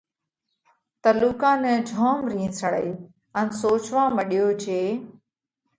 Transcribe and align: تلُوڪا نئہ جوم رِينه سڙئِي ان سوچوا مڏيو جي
تلُوڪا 1.01 1.51
نئہ 1.61 1.73
جوم 1.89 2.17
رِينه 2.31 2.49
سڙئِي 2.59 2.91
ان 3.39 3.47
سوچوا 3.61 4.03
مڏيو 4.15 4.47
جي 4.63 4.81